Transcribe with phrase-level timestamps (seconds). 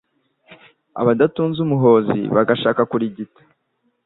[1.01, 3.41] Abadatunze Umuhozi, Bagashaka kurigita,